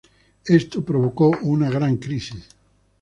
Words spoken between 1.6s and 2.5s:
gran crisis.